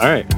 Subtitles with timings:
[0.00, 0.28] All right.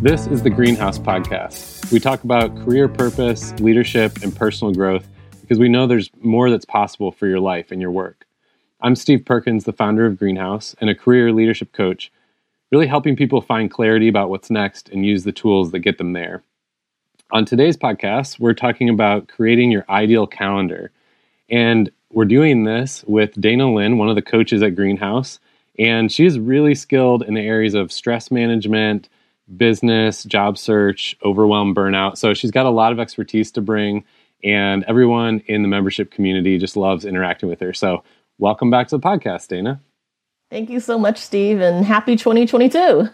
[0.00, 1.90] This is the Greenhouse Podcast.
[1.90, 5.08] We talk about career purpose, leadership, and personal growth
[5.40, 8.26] because we know there's more that's possible for your life and your work.
[8.80, 12.12] I'm Steve Perkins, the founder of Greenhouse and a career leadership coach,
[12.70, 16.12] really helping people find clarity about what's next and use the tools that get them
[16.12, 16.44] there.
[17.32, 20.92] On today's podcast, we're talking about creating your ideal calendar.
[21.50, 25.40] And we're doing this with Dana Lin, one of the coaches at Greenhouse.
[25.78, 29.08] And she's really skilled in the areas of stress management,
[29.56, 32.16] business, job search, overwhelm, burnout.
[32.18, 34.04] So she's got a lot of expertise to bring.
[34.44, 37.72] And everyone in the membership community just loves interacting with her.
[37.72, 38.02] So
[38.38, 39.80] welcome back to the podcast, Dana.
[40.50, 43.08] Thank you so much, Steve, and happy 2022.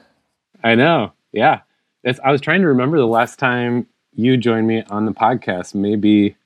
[0.65, 1.13] I know.
[1.33, 1.61] Yeah.
[2.03, 5.75] It's, I was trying to remember the last time you joined me on the podcast.
[5.75, 6.37] Maybe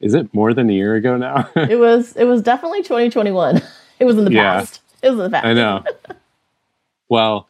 [0.00, 1.48] is it more than a year ago now?
[1.56, 3.62] it was it was definitely 2021.
[3.98, 4.80] It was in the yeah, past.
[5.02, 5.46] It was the past.
[5.46, 5.84] I know.
[7.08, 7.48] well,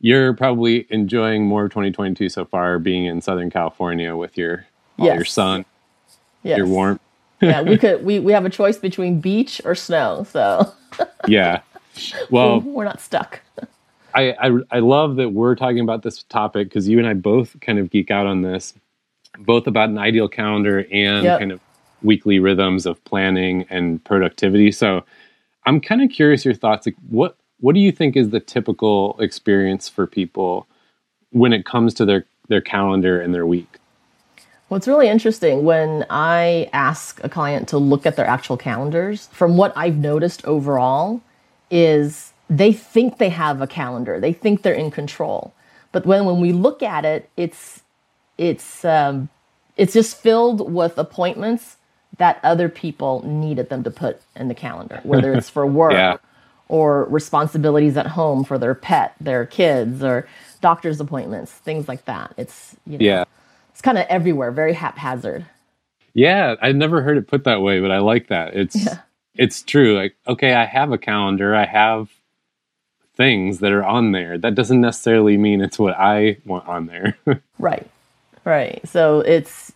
[0.00, 5.14] you're probably enjoying more of 2022 so far being in Southern California with your yes.
[5.14, 5.64] your sun,
[6.42, 6.58] yes.
[6.58, 7.00] your warmth.
[7.40, 10.72] yeah, we could we, we have a choice between beach or snow, so
[11.26, 11.60] Yeah.
[12.30, 13.40] Well, we're not stuck.
[14.14, 17.58] I, I, I love that we're talking about this topic because you and I both
[17.60, 18.74] kind of geek out on this,
[19.38, 21.38] both about an ideal calendar and yep.
[21.38, 21.60] kind of
[22.02, 24.72] weekly rhythms of planning and productivity.
[24.72, 25.04] So
[25.64, 26.86] I'm kind of curious your thoughts.
[26.86, 30.66] Like what what do you think is the typical experience for people
[31.30, 33.78] when it comes to their their calendar and their week?
[34.68, 39.26] Well, it's really interesting when I ask a client to look at their actual calendars.
[39.26, 41.20] From what I've noticed overall,
[41.70, 44.18] is they think they have a calendar.
[44.18, 45.52] They think they're in control.
[45.92, 47.82] But when when we look at it, it's
[48.38, 49.28] it's um,
[49.76, 51.76] it's just filled with appointments
[52.18, 56.16] that other people needed them to put in the calendar, whether it's for work yeah.
[56.68, 60.26] or responsibilities at home for their pet, their kids, or
[60.60, 62.34] doctor's appointments, things like that.
[62.36, 63.24] It's you know, yeah,
[63.70, 65.46] it's kind of everywhere, very haphazard.
[66.14, 68.54] Yeah, I never heard it put that way, but I like that.
[68.54, 68.98] It's yeah.
[69.34, 69.96] it's true.
[69.96, 72.10] Like, okay, I have a calendar, I have
[73.14, 74.38] things that are on there.
[74.38, 77.16] That doesn't necessarily mean it's what I want on there.
[77.58, 77.88] right.
[78.44, 78.80] Right.
[78.88, 79.71] So it's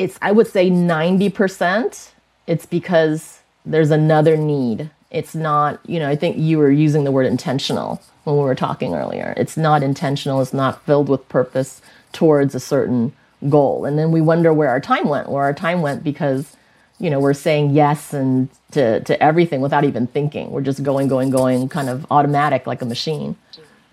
[0.00, 2.10] it's I would say 90%
[2.46, 4.90] it's because there's another need.
[5.10, 8.54] It's not, you know, I think you were using the word intentional when we were
[8.54, 9.34] talking earlier.
[9.36, 13.12] It's not intentional, it's not filled with purpose towards a certain
[13.48, 13.84] goal.
[13.84, 16.56] And then we wonder where our time went, where our time went because
[17.00, 20.50] you know, we're saying yes and to, to everything without even thinking.
[20.50, 23.36] We're just going, going, going, kind of automatic like a machine.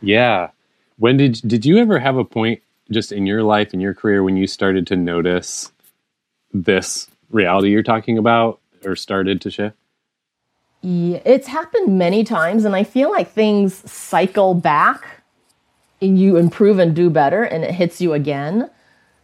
[0.01, 0.49] Yeah.
[0.97, 4.23] When did did you ever have a point just in your life in your career
[4.23, 5.71] when you started to notice
[6.53, 9.75] this reality you're talking about or started to shift?
[10.81, 15.23] Yeah, it's happened many times, and I feel like things cycle back
[16.01, 18.69] and you improve and do better, and it hits you again.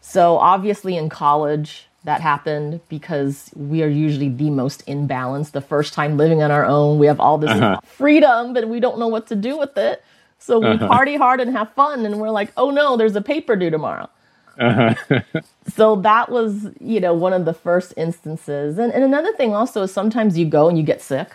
[0.02, 5.52] So, obviously, in college, that happened because we are usually the most imbalanced.
[5.52, 7.80] The first time living on our own, we have all this uh-huh.
[7.86, 10.04] freedom, but we don't know what to do with it.
[10.40, 10.88] So, we uh-huh.
[10.88, 14.10] party hard and have fun, and we're like, oh no, there's a paper due tomorrow.
[14.60, 15.22] Uh-huh.
[15.74, 18.78] so that was, you know, one of the first instances.
[18.78, 21.30] And, and another thing also is sometimes you go and you get sick.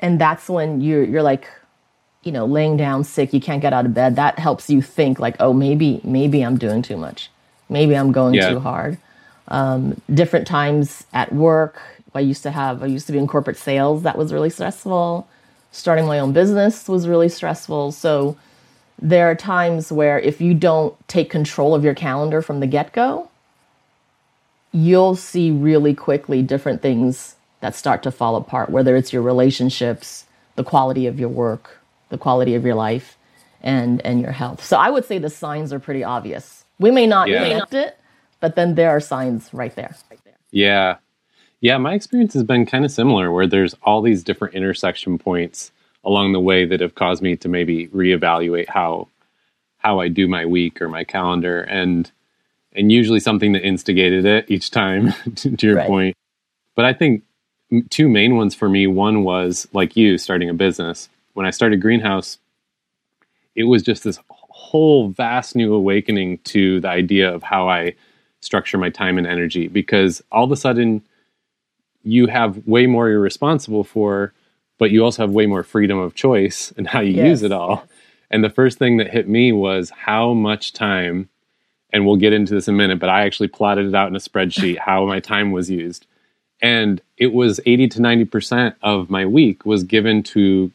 [0.00, 1.48] And that's when you're, you're like,
[2.22, 4.16] you know, laying down sick, you can't get out of bed.
[4.16, 7.30] That helps you think like, oh, maybe, maybe I'm doing too much.
[7.68, 8.50] Maybe I'm going yeah.
[8.50, 8.98] too hard.
[9.48, 11.80] Um, different times at work.
[12.14, 14.02] I used to have, I used to be in corporate sales.
[14.02, 15.28] That was really stressful.
[15.70, 17.92] Starting my own business was really stressful.
[17.92, 18.36] So,
[19.00, 22.92] there are times where if you don't take control of your calendar from the get
[22.92, 23.28] go,
[24.72, 30.26] you'll see really quickly different things that start to fall apart, whether it's your relationships,
[30.56, 33.16] the quality of your work, the quality of your life,
[33.62, 34.64] and, and your health.
[34.64, 36.64] So I would say the signs are pretty obvious.
[36.78, 37.44] We may not yeah.
[37.48, 37.98] connect it,
[38.40, 39.96] but then there are signs right there.
[40.10, 40.36] Right there.
[40.50, 40.96] Yeah.
[41.60, 45.72] Yeah, my experience has been kind of similar where there's all these different intersection points
[46.08, 49.08] along the way that have caused me to maybe reevaluate how
[49.76, 52.10] how I do my week or my calendar and
[52.72, 55.86] and usually something that instigated it each time to, your right.
[55.86, 56.16] point.
[56.74, 57.24] But I think
[57.90, 61.10] two main ones for me one was like you starting a business.
[61.34, 62.38] When I started Greenhouse,
[63.54, 67.94] it was just this whole vast new awakening to the idea of how I
[68.40, 71.02] structure my time and energy because all of a sudden
[72.02, 74.32] you have way more you're responsible for
[74.78, 77.26] but you also have way more freedom of choice and how you yes.
[77.28, 77.86] use it all.
[78.30, 81.28] And the first thing that hit me was how much time,
[81.92, 84.16] and we'll get into this in a minute, but I actually plotted it out in
[84.16, 86.06] a spreadsheet how my time was used.
[86.60, 90.72] And it was 80 to 90% of my week was given to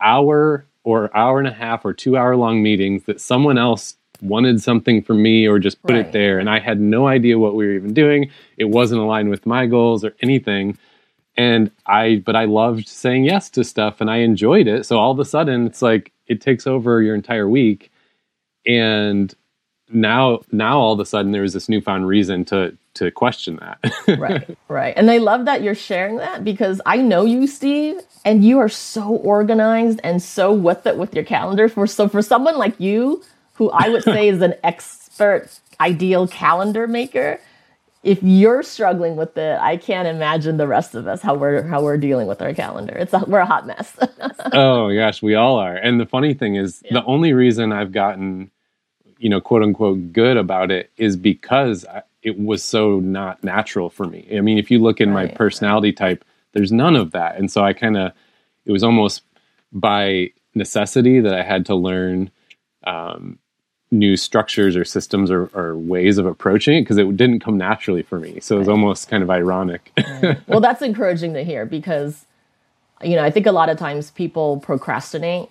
[0.00, 4.62] hour or hour and a half or two hour long meetings that someone else wanted
[4.62, 6.06] something from me or just put Right.
[6.06, 8.30] it there and I had no idea what we were even doing.
[8.56, 10.78] It wasn't aligned with my goals or anything.
[11.36, 14.84] And I but I loved saying yes to stuff and I enjoyed it.
[14.86, 17.90] So all of a sudden it's like it takes over your entire week
[18.66, 19.34] and
[19.90, 23.78] now now all of a sudden there was this newfound reason to to question that.
[24.18, 24.94] right, right.
[24.96, 28.68] And I love that you're sharing that because I know you, Steve, and you are
[28.68, 31.68] so organized and so with it with your calendar.
[31.68, 33.22] For so for someone like you,
[33.54, 35.48] who I would say is an expert,
[35.80, 37.40] ideal calendar maker,
[38.02, 41.82] if you're struggling with it, I can't imagine the rest of us how we're how
[41.82, 42.94] we're dealing with our calendar.
[42.94, 43.96] It's a, we're a hot mess.
[44.52, 45.76] oh gosh, we all are.
[45.76, 46.94] And the funny thing is, Yeah.
[46.94, 48.50] the only reason I've gotten,
[49.18, 53.90] you know, quote unquote, good about it is because I, it was so not natural
[53.90, 54.28] for me.
[54.36, 57.50] I mean, if you look in my Right, personality type, there's none of that, and
[57.50, 58.12] so I kind of,
[58.66, 59.22] it was almost
[59.72, 62.30] by necessity that I had to learn.
[62.84, 63.38] Um,
[63.92, 68.02] new structures or systems or, or ways of approaching it because it didn't come naturally
[68.02, 68.72] for me so it was Right.
[68.72, 69.92] almost kind of ironic
[70.48, 72.26] well, that's encouraging to hear because,
[73.02, 75.50] you know, I think a lot of times people procrastinate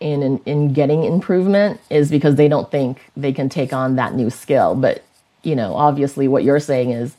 [0.00, 4.14] in, in in getting improvement is because they don't think they can take on that
[4.14, 4.74] new skill.
[4.76, 5.04] But
[5.42, 7.16] you know, obviously, what you're saying is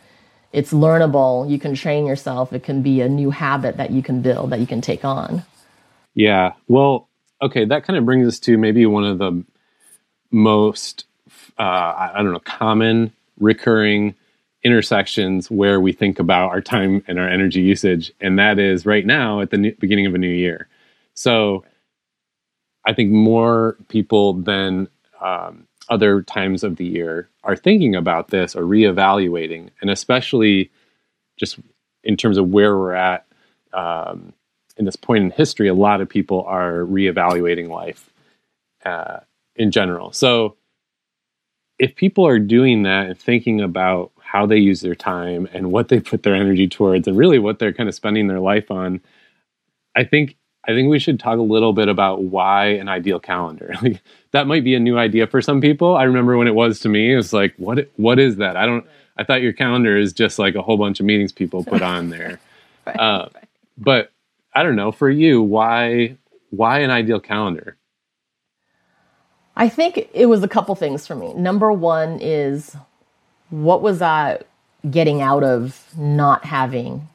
[0.54, 1.50] it's learnable.
[1.50, 2.54] You can train yourself.
[2.54, 5.44] It can be a new habit that you can build that you can take on.
[6.16, 6.54] Yeah.
[6.68, 7.10] Well,
[7.42, 9.46] okay, that kind of brings us to maybe one of the
[10.32, 11.06] most,
[11.58, 14.16] uh, I don't know, common recurring
[14.64, 18.12] intersections where we think about our time and our energy usage.
[18.20, 20.68] And that is right now at the new, beginning of a new year.
[21.14, 21.64] So
[22.86, 24.88] I think more people than
[25.22, 30.72] um, other times of the year are thinking about this or reevaluating, and especially
[31.38, 31.60] just
[32.04, 33.26] in terms of where we're at
[33.74, 34.34] um,
[34.78, 38.10] in this point in history, a lot of people are reevaluating life
[38.86, 39.20] uh,
[39.60, 40.12] in general.
[40.14, 40.58] So,
[41.80, 45.88] if people are doing that and thinking about how they use their time and what
[45.90, 49.02] they put their energy towards, and really what they're kind of spending their life on,
[49.96, 50.36] I think
[50.68, 53.74] I think we should talk a little bit about why an ideal calendar.
[53.84, 54.02] Like,
[54.32, 55.96] that might be a new idea for some people.
[55.98, 57.14] I remember when it was to me.
[57.14, 58.58] It was like, what what is that?
[58.58, 58.86] I don't.
[59.18, 62.10] I thought your calendar is just like a whole bunch of meetings people put on
[62.10, 62.40] there.
[62.88, 63.46] Right, Uh, right.
[63.78, 64.12] but
[64.56, 66.18] I don't know for you why
[66.52, 67.76] why an ideal calendar?
[69.60, 71.34] I think it was a couple things for me.
[71.34, 72.78] Number one is
[73.50, 74.40] what was I
[74.90, 77.10] getting out of not having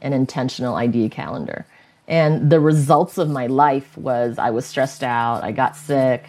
[0.00, 1.66] an intentional idea calendar?
[2.06, 6.24] And the results of my life was I was stressed out, I got sick,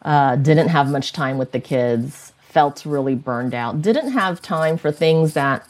[0.00, 4.78] uh, didn't have much time with the kids, felt really burned out, didn't have time
[4.78, 5.68] for things that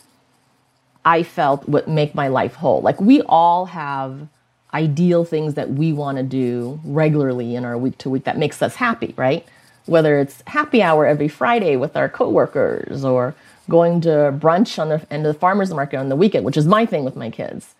[1.04, 2.80] I felt would make my life whole.
[2.80, 4.28] Like we all have
[4.74, 8.60] ideal things that we want to do regularly in our week to week that makes
[8.60, 9.46] us happy, right?
[9.86, 13.34] Whether it's happy hour every Friday with our coworkers or
[13.68, 16.66] going to brunch on the end of the farmers market on the weekend, which is
[16.66, 17.74] my thing with my kids.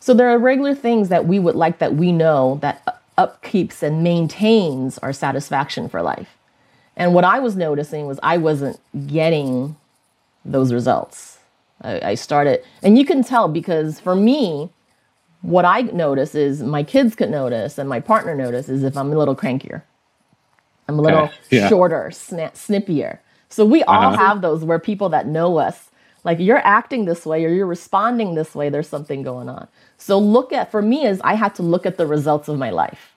[0.00, 4.02] So there are regular things that we would like that we know that upkeeps and
[4.02, 6.36] maintains our satisfaction for life.
[6.96, 9.76] And what I was noticing was I wasn't getting
[10.44, 11.38] those results.
[11.82, 14.70] I, I started, and you can tell because for me,
[15.42, 19.18] what I notice is my kids could notice and my partner notices if I'm a
[19.18, 19.82] little crankier.
[20.88, 21.68] I'm a little yeah.
[21.68, 23.18] shorter, sna- snippier.
[23.48, 24.16] So we all Uh-huh.
[24.16, 25.90] have those where people that know us,
[26.24, 29.68] like you're acting this way or you're responding this way, there's something going on.
[29.98, 32.70] So look at, for me, is I had to look at the results of my
[32.70, 33.12] life.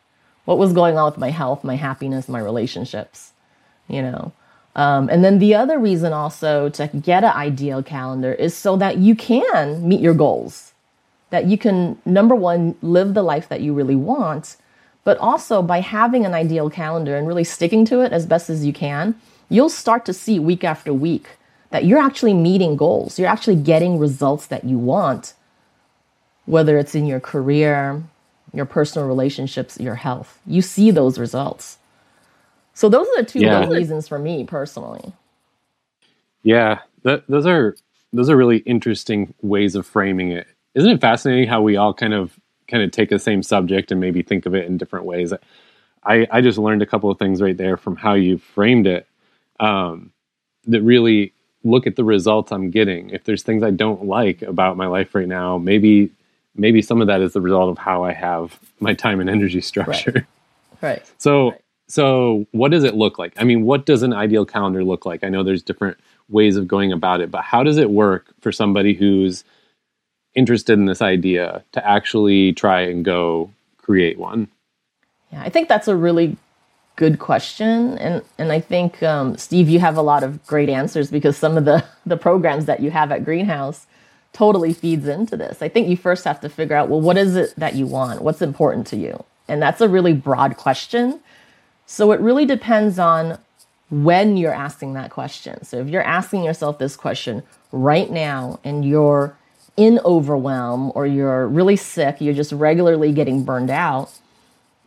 [0.46, 3.34] What was going on with my health, my happiness, my relationships,
[3.88, 4.32] you know?
[4.76, 8.98] Um, and then the other reason also to get an ideal calendar is so that
[8.98, 10.74] you can meet your goals
[11.32, 14.58] that you can number one live the life that you really want
[15.06, 18.66] but also by having an ideal calendar and really sticking to it as best as
[18.66, 19.16] you can
[19.50, 21.30] you'll start to see week after week
[21.72, 25.34] that you're actually meeting goals you're actually getting results that you want
[26.46, 28.04] whether it's in your career
[28.54, 31.80] your personal relationships your health you see those results
[32.76, 33.66] so those are the two Yeah.
[33.66, 35.14] reasons for me personally
[36.44, 37.76] Yeah, that, those are
[38.14, 40.48] those are really interesting ways of framing it.
[40.76, 42.40] Isn't it fascinating how we all kind of
[42.70, 45.34] kind of take the same subject and maybe think of it in different ways?
[46.06, 49.08] I I just learned a couple of things right there from how you framed it
[49.60, 50.12] um,
[50.68, 53.12] that really look at the results I'm getting.
[53.12, 56.12] If there's things I don't like about my life right now, maybe
[56.56, 59.62] maybe some of that is the result of how I have my time and energy
[59.62, 60.28] structure.
[60.82, 61.62] right So, Right.
[61.88, 63.34] so what does it look like?
[63.38, 65.24] I mean, what does an ideal calendar look like?
[65.24, 65.98] I know there's different
[66.30, 69.44] ways of going about it, but how does it work for somebody who's
[70.36, 74.48] interested in this idea to actually try and go create one?
[75.32, 76.38] Yeah, I think that's a really
[76.96, 81.12] good question, and and I think um, Steve, you have a lot of great answers
[81.12, 83.88] because some of the the programs that you have at Greenhouse
[84.34, 85.62] totally feeds into this.
[85.62, 88.22] I think you first have to figure out well, what is it that you want?
[88.22, 89.24] What's important to you?
[89.48, 91.20] And that's a really broad question.
[91.86, 93.38] So it really depends on
[93.90, 95.64] when you're asking that question.
[95.64, 99.38] So if you're asking yourself this question right now and you're
[99.78, 104.12] in overwhelm or you're really sick, you're just regularly getting burned out,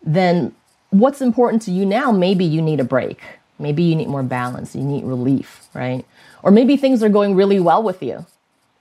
[0.02, 0.54] then
[0.90, 3.20] what's important to you now, maybe you need a break.
[3.58, 6.04] Maybe you need more balance, you need relief, right?
[6.42, 8.24] Or maybe things are going really well with you,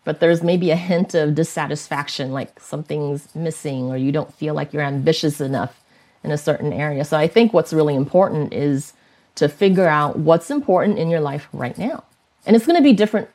[0.04, 4.72] but there's maybe a hint of dissatisfaction, like something's missing, or you don't feel like
[4.72, 5.82] you're ambitious enough
[6.24, 7.04] in a certain area.
[7.04, 8.94] So I think what's really important is
[9.36, 12.04] to figure out what's important in your life right now.
[12.46, 13.30] And it's going to be different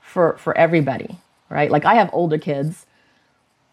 [0.00, 1.18] for for everybody,
[1.48, 1.70] right?
[1.70, 2.86] Like I have older kids.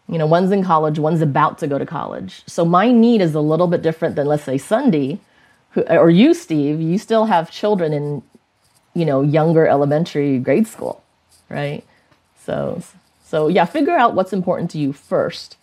[0.08, 2.42] You know, one's in college, one's about to go to college.
[2.46, 5.18] So my need is a little bit different than let's say Sunday
[5.70, 8.22] who, or you Steve, you still have children in
[8.94, 11.02] you know, younger elementary grade school,
[11.48, 11.84] right?
[12.38, 12.82] So
[13.24, 15.56] so yeah, figure out what's important to you first.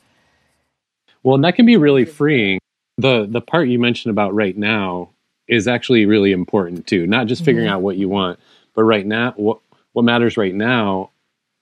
[1.24, 2.60] Well, and that can be really freeing.
[2.98, 5.10] The the part you mentioned about right now
[5.48, 7.08] is actually really important too.
[7.08, 7.76] Not just figuring mm-hmm.
[7.76, 8.40] out what you want,
[8.74, 9.60] but right now what
[9.94, 11.11] what matters right now.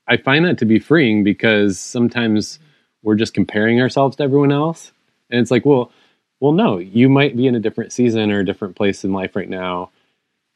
[0.10, 2.60] I find that to be freeing because sometimes
[3.04, 4.92] we're just comparing ourselves to everyone else.
[5.30, 5.92] And it's like, well,
[6.40, 9.36] well, no, you might be in a different season or a different place in life
[9.36, 9.92] right now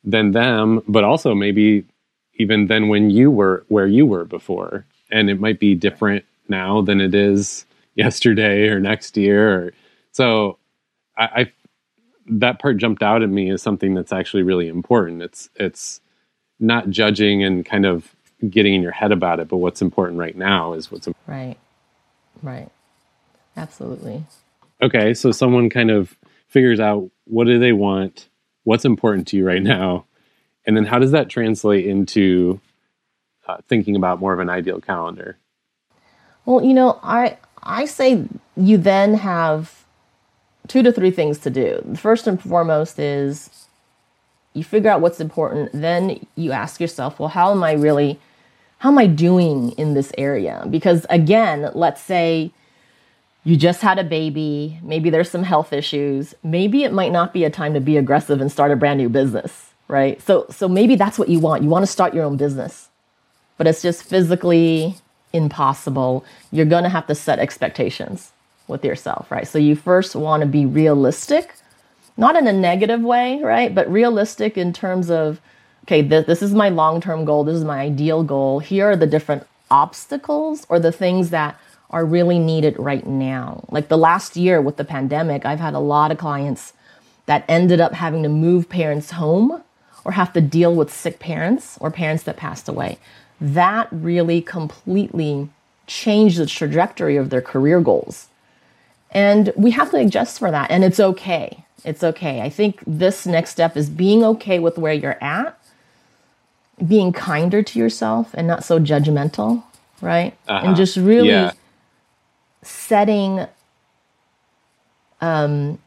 [0.04, 1.86] than them, but also maybe
[2.36, 4.86] even than when you were where you were before.
[5.12, 9.54] And it might be different now than it is yesterday or next year.
[9.54, 9.74] Or,
[10.12, 10.58] so
[11.18, 11.52] I, I
[12.28, 15.22] that part jumped out at me as something that's actually really important.
[15.22, 16.02] It's it's
[16.60, 18.16] not judging and kind of
[18.50, 21.28] getting in your head about it, but what's important right now is what's important.
[21.28, 21.58] Right.
[22.42, 22.70] Right.
[23.56, 24.24] Absolutely.
[24.82, 28.28] Okay, so someone kind of figures out what do they want,
[28.64, 30.06] what's important to you right now,
[30.66, 32.60] and then how does that translate into
[33.48, 35.38] uh, thinking about more of an ideal calendar?
[36.46, 38.26] Well, you know, I I say
[38.58, 39.86] you then have
[40.68, 41.96] two to three things to do.
[41.98, 43.68] First and foremost is
[44.54, 48.20] you figure out what's important, then you ask yourself, well, how am I really
[48.84, 50.68] how am I doing in this area?
[50.70, 52.52] Because again, let's say
[53.46, 57.46] you just had a baby, maybe there's some health issues, maybe it might not be
[57.46, 60.22] a time to be aggressive and start a brand new business, right?
[60.22, 61.64] So so maybe that's what you want.
[61.64, 62.90] You want to start your own business.
[63.58, 64.98] But it's just physically
[65.32, 66.26] impossible.
[66.52, 68.34] You're going to have to set expectations
[68.68, 69.48] with yourself, right?
[69.48, 71.56] So you first want to be realistic,
[72.18, 73.74] not in a negative way, right?
[73.74, 75.40] But realistic in terms of
[75.84, 78.60] okay, this, this is my long term goal, this is my ideal goal.
[78.60, 81.60] Here are the different obstacles or the things that
[81.90, 83.64] are really needed right now.
[83.70, 86.74] Like the last year with the pandemic, I've had a lot of clients
[87.26, 89.64] that ended up having to move parents home
[90.04, 92.98] or have to deal with sick parents or parents that passed away.
[93.40, 95.50] That really completely
[95.88, 98.28] changed the trajectory of their career goals.
[99.12, 100.72] And we have to adjust for that.
[100.72, 101.64] And it's okay.
[101.86, 102.42] It's okay.
[102.42, 105.58] I think this next step is being okay with where you're at
[106.86, 109.64] being kinder to yourself and not so judgmental,
[110.02, 110.36] right?
[110.48, 110.68] Uh-huh.
[110.68, 111.52] And just really yeah.
[112.62, 113.46] setting
[115.22, 115.80] um,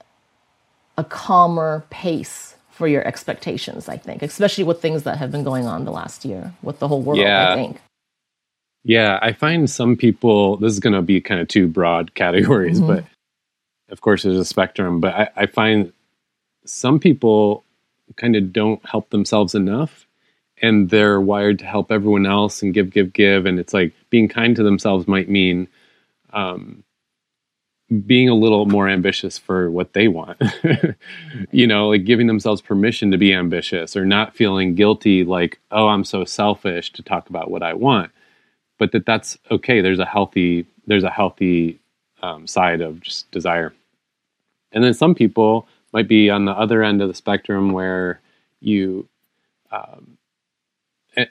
[0.97, 5.67] a calmer pace for your expectations, I think, especially with things that have been going
[5.67, 7.53] on the last year with the whole world, yeah.
[7.53, 7.81] I think.
[8.85, 12.79] Yeah, I find some people, this is going to be kind of two broad categories,
[12.79, 12.95] mm-hmm.
[12.97, 13.05] but
[13.89, 15.93] of course there's a spectrum, but I, I find
[16.65, 17.65] some people
[18.17, 20.07] kind of don't help themselves enough
[20.63, 23.47] and they're wired to help everyone else and give, give, give.
[23.47, 25.69] And it's like being kind to themselves might mean
[26.33, 26.83] um,
[28.07, 30.43] being a little more ambitious for what they want.
[31.51, 35.89] you know, like giving themselves permission to be ambitious or not feeling guilty, like, oh,
[35.89, 38.11] I'm so selfish to talk about what I want.
[38.79, 39.81] But that that's okay.
[39.81, 41.79] There's a healthy, there's a healthy
[42.23, 43.73] um, side of just desire.
[44.73, 48.21] And then some people might be on the other end of the spectrum where
[48.61, 49.09] you
[49.71, 50.16] um,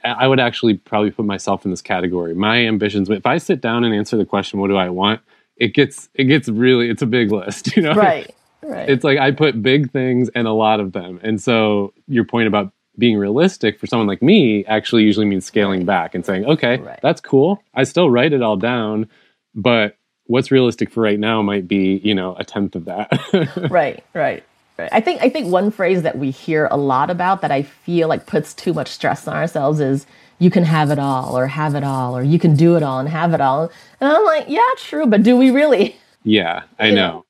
[0.04, 2.34] I would actually probably put myself in this category.
[2.34, 3.10] My ambitions.
[3.10, 5.22] If I sit down and answer the question, "What do I want?"
[5.58, 7.68] It gets it gets really it's a big list.
[7.76, 8.34] You know, right?
[8.62, 8.90] Right.
[8.90, 11.20] It's like I put big things and a lot of them.
[11.22, 15.86] And so your point about being realistic for someone like me actually usually means scaling
[15.86, 17.00] back and saying, "Okay, right.
[17.02, 17.62] that's cool.
[17.74, 19.08] I still write it all down,
[19.54, 24.04] but what's realistic for right now might be you know a tenth of that." right.
[24.14, 24.44] Right.
[24.78, 28.08] I think I think one phrase that we hear a lot about that I feel
[28.08, 30.06] like puts too much stress on ourselves is
[30.40, 33.00] you can have it all or have it all or you can do it all
[33.00, 33.72] and have it all.
[34.02, 35.96] And I'm like, yeah, true, but do we really?
[36.24, 36.96] Yeah, I know.
[36.96, 37.26] know.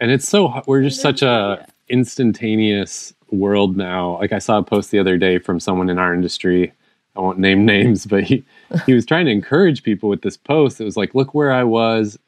[0.00, 4.18] And it's so we're just such a instantaneous world now.
[4.18, 6.72] Like I saw a post the other day from someone in our industry.
[7.16, 8.44] I won't name names, but he
[8.86, 10.80] he was trying to encourage people with this post.
[10.80, 12.18] It was like, look where I was,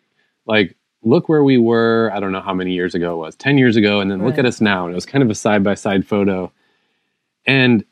[0.46, 2.10] like look where we were.
[2.14, 4.28] I don't know how many years ago it was, ten years ago, and then right.
[4.28, 4.84] look at us now.
[4.84, 6.52] And it was kind of a side by side photo,
[7.46, 7.84] and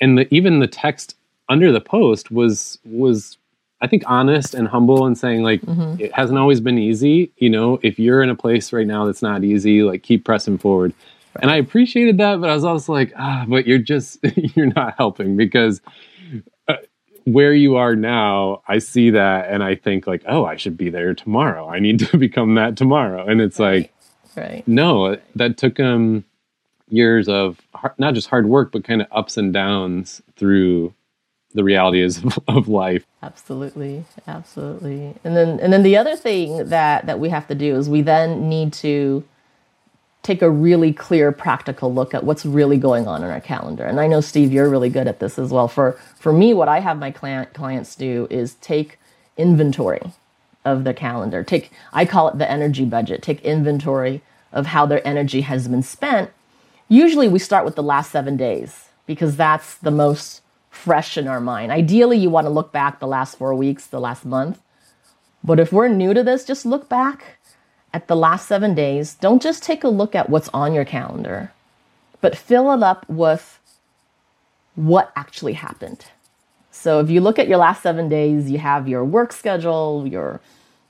[0.00, 1.16] and the, even the text
[1.48, 3.38] under the post was was
[3.80, 6.00] I think honest and humble and saying like mm-hmm.
[6.00, 7.32] it hasn't always been easy.
[7.36, 10.58] You know, if you're in a place right now that's not easy, like keep pressing
[10.58, 10.92] forward.
[11.34, 11.42] Right.
[11.42, 14.18] And I appreciated that, but I was also like, ah, but you're just
[14.56, 15.80] you're not helping because
[17.24, 20.90] where you are now, I see that and I think like, oh, I should be
[20.90, 21.68] there tomorrow.
[21.68, 23.26] I need to become that tomorrow.
[23.26, 23.90] And it's right.
[24.36, 24.68] like, right?
[24.68, 26.24] No, that took um
[26.88, 30.94] years of hard, not just hard work, but kind of ups and downs through
[31.52, 33.06] the realities of, of life.
[33.22, 35.14] Absolutely, absolutely.
[35.24, 38.02] And then and then the other thing that that we have to do is we
[38.02, 39.24] then need to
[40.22, 43.84] take a really clear practical look at what's really going on in our calendar.
[43.84, 45.68] And I know Steve you're really good at this as well.
[45.68, 48.98] For for me what I have my client clients do is take
[49.36, 50.12] inventory
[50.64, 51.42] of their calendar.
[51.42, 53.22] Take I call it the energy budget.
[53.22, 54.22] Take inventory
[54.52, 56.30] of how their energy has been spent.
[56.88, 61.40] Usually we start with the last 7 days because that's the most fresh in our
[61.40, 61.72] mind.
[61.72, 64.60] Ideally, you want to look back the last four weeks, the last month.
[65.42, 67.38] But if we're new to this, just look back
[67.92, 69.14] at the last seven days.
[69.14, 71.52] Don't just take a look at what's on your calendar,
[72.20, 73.58] but fill it up with
[74.74, 76.06] what actually happened.
[76.70, 80.40] So if you look at your last seven days, you have your work schedule, your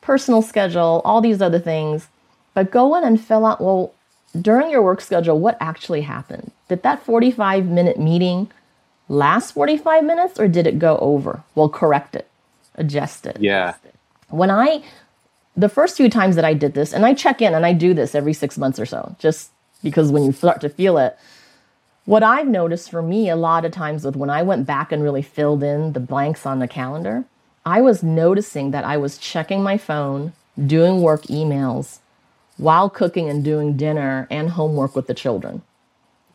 [0.00, 2.08] personal schedule, all these other things.
[2.54, 3.94] But go in and fill out, well,
[4.40, 6.52] during your work schedule, what actually happened?
[6.68, 8.50] Did that 45 minute meeting
[9.08, 11.42] last 45 minutes or did it go over?
[11.54, 12.28] Well, correct it,
[12.76, 13.38] adjust it.
[13.40, 13.70] Yeah.
[13.70, 13.94] Adjust it.
[14.28, 14.84] When I,
[15.60, 17.94] the first few times that I did this, and I check in and I do
[17.94, 19.50] this every six months or so, just
[19.82, 21.16] because when you start to feel it,
[22.06, 25.02] what I've noticed for me a lot of times with when I went back and
[25.02, 27.24] really filled in the blanks on the calendar,
[27.64, 30.32] I was noticing that I was checking my phone,
[30.66, 31.98] doing work emails
[32.56, 35.62] while cooking and doing dinner and homework with the children.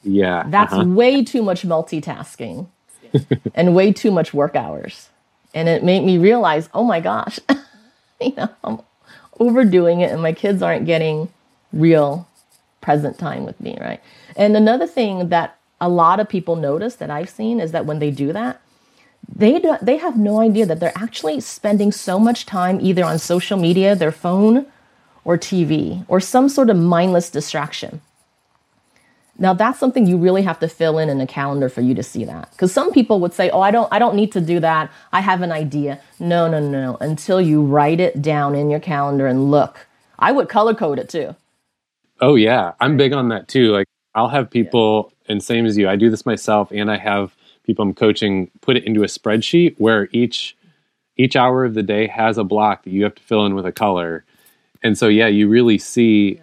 [0.03, 0.45] Yeah.
[0.47, 0.85] That's uh-huh.
[0.85, 2.67] way too much multitasking
[3.55, 5.09] and way too much work hours.
[5.53, 7.39] And it made me realize, oh my gosh,
[8.21, 8.79] you know, I'm
[9.39, 11.29] overdoing it and my kids aren't getting
[11.73, 12.27] real
[12.81, 14.01] present time with me, right?
[14.35, 17.99] And another thing that a lot of people notice that I've seen is that when
[17.99, 18.61] they do that,
[19.33, 23.17] they do, they have no idea that they're actually spending so much time either on
[23.17, 24.65] social media, their phone,
[25.23, 28.01] or TV, or some sort of mindless distraction.
[29.37, 32.03] Now that's something you really have to fill in in a calendar for you to
[32.03, 32.51] see that.
[32.51, 34.91] Because some people would say, "Oh, I don't, I don't need to do that.
[35.11, 36.97] I have an idea." No, no, no.
[37.01, 39.87] Until you write it down in your calendar and look.
[40.17, 41.35] I would color code it too.
[42.21, 43.71] Oh yeah, I'm big on that too.
[43.71, 45.33] Like I'll have people, yeah.
[45.33, 48.77] and same as you, I do this myself, and I have people I'm coaching put
[48.77, 50.55] it into a spreadsheet where each
[51.17, 53.65] each hour of the day has a block that you have to fill in with
[53.65, 54.23] a color.
[54.83, 56.39] And so yeah, you really see.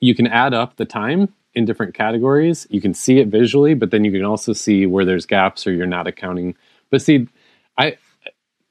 [0.00, 2.66] You can add up the time in different categories.
[2.70, 5.72] You can see it visually, but then you can also see where there's gaps or
[5.72, 6.56] you're not accounting.
[6.90, 7.28] But see,
[7.78, 7.96] I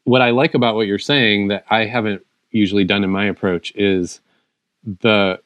[0.04, 3.74] what I like about what you're saying that I haven't usually done in my approach
[3.76, 4.20] is
[5.02, 5.40] the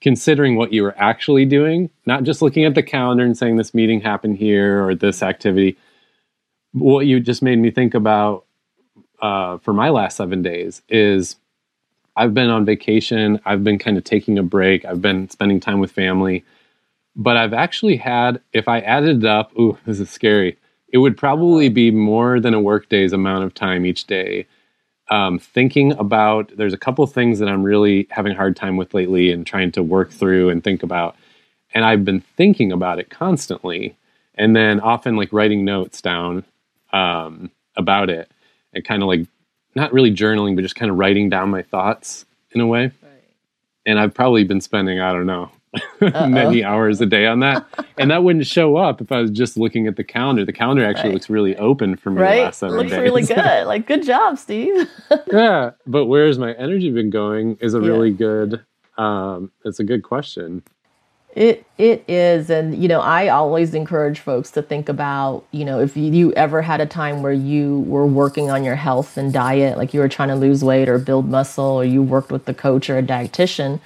[0.00, 3.74] considering what you were actually doing, not just looking at the calendar and saying this
[3.74, 5.76] meeting happened here or this activity.
[6.72, 8.44] What you just made me think about
[9.20, 11.36] uh, for my last seven days is
[12.14, 13.40] I've been on vacation.
[13.44, 14.84] I've been kind of taking a break.
[14.84, 16.44] I've been spending time with family
[17.18, 20.56] but I've actually had, if I added it up, ooh, this is scary.
[20.90, 24.46] It would probably be more than a workday's amount of time each day.
[25.10, 28.94] Um, thinking about, there's a couple things that I'm really having a hard time with
[28.94, 31.16] lately and trying to work through and think about.
[31.74, 33.96] And I've been thinking about it constantly
[34.34, 36.44] and then often like writing notes down
[36.92, 38.30] um, about it
[38.72, 39.26] and kind of like
[39.74, 42.84] not really journaling, but just kind of writing down my thoughts in a way.
[43.02, 43.12] Right.
[43.84, 45.50] And I've probably been spending, I don't know,
[46.00, 47.66] many hours a day on that.
[47.98, 50.44] and that wouldn't show up if I was just looking at the calendar.
[50.44, 51.14] The calendar actually right.
[51.14, 52.42] looks really open for me right?
[52.44, 53.00] last seven looks days.
[53.00, 53.66] really good.
[53.66, 54.88] Like good job, Steve.
[55.32, 55.72] yeah.
[55.86, 57.86] But where's my energy been going is a yeah.
[57.86, 58.64] really good
[58.96, 60.62] um it's a good question.
[61.38, 65.78] It it is, and you know, I always encourage folks to think about, you know,
[65.78, 69.32] if you, you, ever had a time where you were working on your health and
[69.32, 72.48] diet, like you were trying to lose weight or build muscle, or you worked with
[72.48, 73.78] a coach or a dietitian,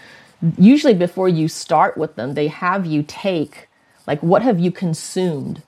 [0.58, 3.68] usually before you start with them, they have you take
[4.06, 5.62] like what have you consumed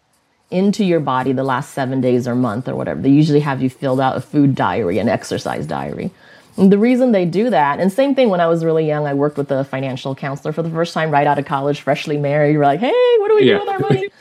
[0.51, 3.01] into your body the last seven days or month or whatever.
[3.01, 6.11] They usually have you filled out a food diary, an exercise diary.
[6.57, 9.15] And the reason they do that, and same thing when I was really young, I
[9.15, 12.57] worked with a financial counselor for the first time right out of college, freshly married.
[12.57, 13.55] We're like, hey, what do we Yeah.
[13.55, 14.09] do with our money?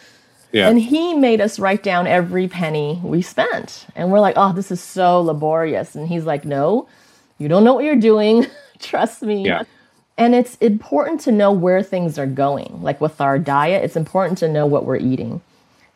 [0.52, 0.70] Yeah.
[0.70, 3.88] And he made us write down every penny we spent.
[3.96, 5.96] And we're like, oh, this is so laborious.
[5.96, 6.88] And he's like, no,
[7.39, 8.46] you don't know what you're doing.
[8.80, 9.46] Trust me.
[9.48, 9.63] Yeah.
[10.17, 12.82] And it's important to know where things are going.
[12.82, 15.41] Like with our diet, it's important to know what we're eating,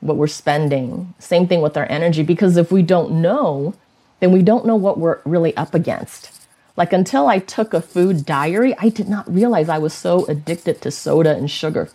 [0.02, 1.14] what we're spending.
[1.20, 3.76] Same thing with our energy, because if we don't know,
[4.20, 6.32] then we don't know what we're really up against.
[6.78, 10.82] Like until I took a food diary, I did not realize I was so addicted
[10.82, 11.90] to soda and sugar.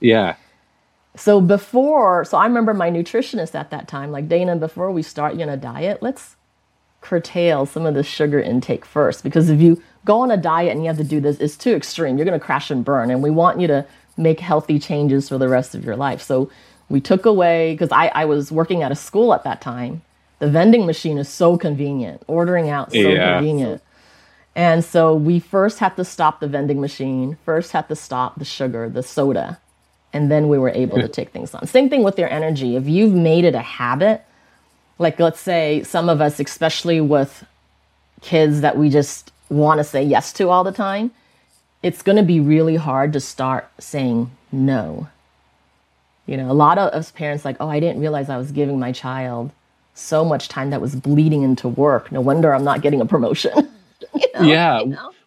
[0.00, 0.36] yeah.
[1.16, 5.36] So before, so I remember my nutritionist at that time, like Dana, before we start
[5.36, 6.36] you on a diet, let's
[7.02, 9.22] curtail some of the sugar intake first.
[9.22, 11.74] Because if you go on a diet and you have to do this, it's too
[11.74, 12.16] extreme.
[12.18, 13.10] You're going to crash and burn.
[13.10, 13.86] And we want you to
[14.16, 16.22] make healthy changes for the rest of your life.
[16.22, 16.50] So
[16.88, 20.02] we took away, because I, I was working at a school at that time.
[20.38, 23.34] The vending machine is so convenient, ordering out so Yeah.
[23.38, 23.82] convenient.
[24.54, 28.44] And so we first had to stop the vending machine, first had to stop the
[28.44, 29.58] sugar, the soda,
[30.12, 31.66] and then we were able to take things on.
[31.66, 32.76] Same thing with your energy.
[32.76, 34.22] If you've made it a habit,
[34.98, 37.44] like let's say some of us, especially with
[38.20, 41.10] kids that we just want to say yes to all the time,
[41.82, 45.08] it's going to be really hard to start saying no.
[46.26, 48.78] You know, a lot of us parents like, oh, I didn't realize I was giving
[48.78, 49.50] my child
[49.94, 52.10] so much time that was bleeding into work.
[52.10, 53.52] No wonder I'm not getting a promotion.
[54.14, 54.42] You know?
[54.42, 54.82] yeah.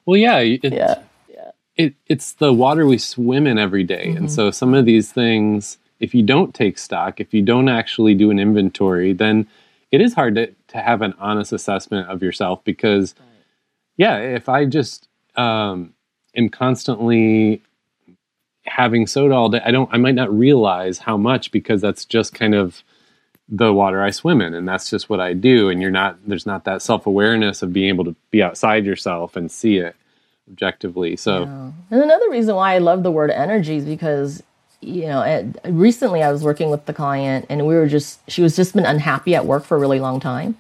[0.06, 0.38] Well, yeah.
[0.39, 1.51] It, Yeah.
[1.75, 4.08] it, it's the water we swim in every day.
[4.08, 4.17] Mm-hmm.
[4.17, 8.13] And so some of these things, if you don't take stock, if you don't actually
[8.13, 9.47] do an inventory, then
[9.91, 13.15] it is hard to, to have an honest assessment of yourself because,
[13.98, 15.94] yeah, if I just um,
[16.36, 17.62] am constantly
[18.66, 22.34] having soda all day, I don't, I might not realize how much because that's just
[22.34, 22.84] kind of
[23.50, 25.70] the water I swim in, and that's just what I do.
[25.70, 29.36] And you're not, there's not that self awareness of being able to be outside yourself
[29.36, 29.96] and see it
[30.50, 31.16] objectively.
[31.16, 31.44] So,
[31.92, 34.44] And another reason why I love the word energy is because,
[34.82, 38.42] you know, it, recently I was working with the client and we were just, she
[38.42, 40.58] was just been unhappy at work for a really long time.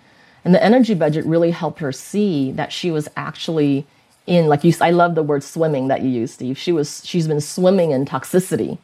[0.47, 3.85] And the energy budget really helped her see that she was actually
[4.27, 6.57] in, like you, I love the word swimming that you use, Steve.
[6.57, 8.77] She was, she's been swimming in toxicity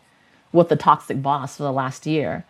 [0.52, 2.44] with the toxic boss for the last year.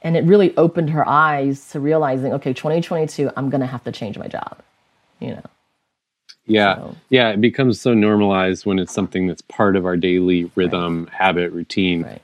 [0.00, 3.92] And it really opened her eyes to realizing, okay, 2022, I'm going to have to
[3.92, 4.56] change my job,
[5.20, 5.44] you know?
[6.46, 6.76] Yeah.
[6.76, 7.28] So- Yeah.
[7.32, 12.04] It becomes so normalized when it's something that's part of our daily rhythm, habit, routine.
[12.04, 12.22] Right.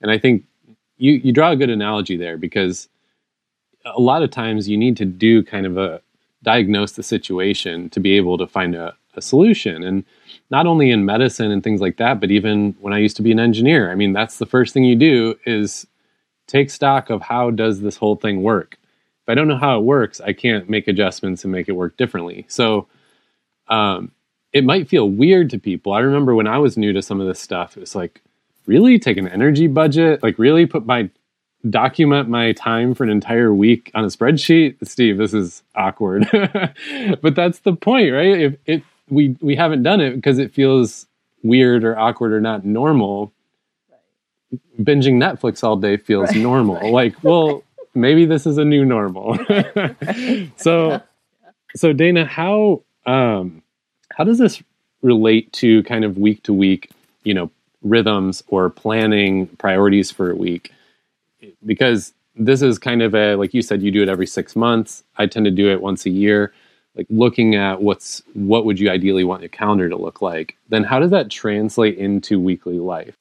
[0.00, 0.46] And I think
[0.96, 2.88] you, you draw a good analogy there because
[3.84, 6.00] a lot of times you need to do kind of a
[6.42, 9.82] diagnose the situation to be able to find a, a solution.
[9.82, 10.04] And
[10.50, 13.32] not only in medicine and things like that, but even when I used to be
[13.32, 15.86] an engineer, I mean, that's the first thing you do is
[16.46, 18.78] take stock of how does this whole thing work.
[19.22, 21.96] If I don't know how it works, I can't make adjustments and make it work
[21.96, 22.46] differently.
[22.48, 22.86] So
[23.68, 24.12] um,
[24.52, 25.92] it might feel weird to people.
[25.92, 28.22] I remember when I was new to some of this stuff, it was like,
[28.66, 31.08] really take an energy budget, like really put my
[31.70, 34.76] document my time for an entire week on a spreadsheet.
[34.86, 36.28] Steve, this is awkward,
[37.22, 38.40] but that's the point, right?
[38.40, 41.06] If it we we haven't done it because it feels
[41.42, 43.32] weird or awkward or not normal.
[44.80, 46.90] Binging Netflix all day feels normal.
[46.90, 47.62] Like, well,
[47.94, 49.38] maybe this is a new normal.
[50.56, 51.02] so,
[51.76, 53.62] so Dana, how um,
[54.10, 54.62] how does this
[55.02, 56.90] relate to kind of week to week,
[57.24, 57.50] you know,
[57.82, 60.72] rhythms or planning priorities for a week?
[61.64, 65.02] Because this is kind of a like you said, you do it every six months.
[65.16, 66.52] I tend to do it once a year.
[66.94, 70.56] Like looking at what's what would you ideally want your calendar to look like?
[70.68, 73.14] Then how does that translate into weekly life?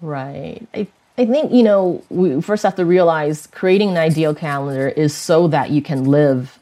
[0.00, 0.66] Right.
[0.74, 0.86] I,
[1.18, 5.48] I think, you know, we first have to realize creating an ideal calendar is so
[5.48, 6.58] that you can live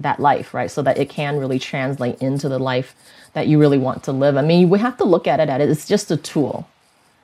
[0.00, 0.70] that life, right?
[0.70, 2.96] So that it can really translate into the life
[3.34, 4.36] that you really want to live.
[4.36, 5.70] I mean, we have to look at it at it.
[5.70, 6.68] It's just a tool.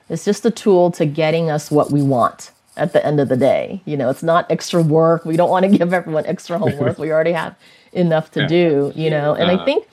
[0.09, 3.37] It's just a tool to getting us what we want at the end of the
[3.37, 3.81] day.
[3.85, 5.25] You know, it's not extra work.
[5.25, 6.97] We don't want to give everyone extra homework.
[6.97, 7.55] we already have
[7.93, 8.47] enough to Yeah.
[8.47, 9.35] do, you know.
[9.35, 9.65] And I Uh-huh.
[9.65, 9.87] think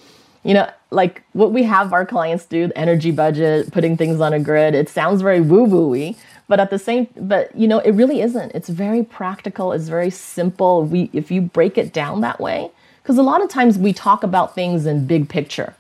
[0.45, 4.33] you know, like what we have our clients do, the energy budget, putting things on
[4.33, 6.15] a grid, it sounds very woo woo y,
[6.49, 8.53] but at the same, but you know, it really isn't.
[8.55, 9.73] It's very practical.
[9.73, 10.85] It's very simple.
[10.85, 12.71] We, if you break it down that way,
[13.03, 15.75] because a lot of times we talk about things in big picture,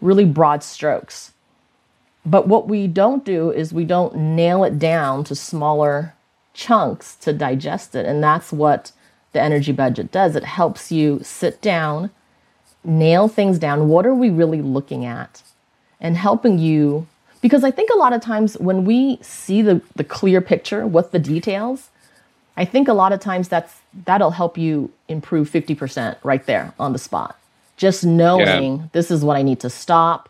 [0.00, 1.32] really broad strokes.
[2.26, 6.14] But what we don't do is we don't nail it down to smaller
[6.60, 8.04] chunks to digest it.
[8.04, 8.92] And that's what
[9.32, 10.36] the energy budget does.
[10.36, 12.10] It helps you sit down,
[12.84, 13.88] nail things down.
[13.88, 15.42] What are we really looking at?
[16.00, 17.06] And helping you,
[17.40, 21.12] because I think a lot of times when we see the, the clear picture with
[21.12, 21.88] the details,
[22.58, 26.92] I think a lot of times that's that'll help you improve 50% right there on
[26.92, 27.38] the spot.
[27.78, 28.84] Just knowing yeah.
[28.92, 30.28] this is what I need to stop,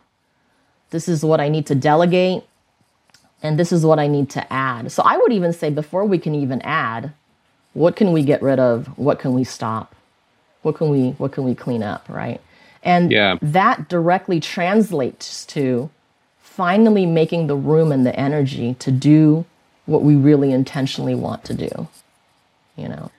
[0.91, 2.43] this is what I need to delegate,
[3.43, 4.91] and this is what I need to add.
[4.91, 7.13] So I would even say before we can even add,
[7.73, 8.87] what can we get rid of?
[8.97, 9.95] What can we stop?
[10.61, 12.39] What can we what can we clean up, right?
[12.83, 13.37] And yeah.
[13.41, 15.89] that directly translates to
[16.39, 19.45] finally making the room and the energy to do
[19.85, 21.87] what we really intentionally want to do.
[22.75, 23.11] You know.